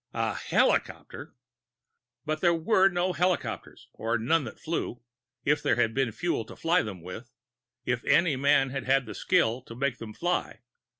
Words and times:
A 0.15 0.33
helicopter! 0.33 1.35
But 2.25 2.41
there 2.41 2.55
were 2.55 2.89
no 2.89 3.13
helicopters, 3.13 3.87
or 3.93 4.17
none 4.17 4.45
that 4.45 4.59
flew 4.59 5.03
if 5.45 5.61
there 5.61 5.75
had 5.75 5.93
been 5.93 6.11
fuel 6.11 6.43
to 6.45 6.55
fly 6.55 6.81
them 6.81 7.03
with 7.03 7.29
if 7.85 8.03
any 8.05 8.35
man 8.35 8.71
had 8.71 8.85
had 8.85 9.05
the 9.05 9.13
skill 9.13 9.61
to 9.61 9.75
make 9.75 9.99
them 9.99 10.15
fly. 10.15 10.61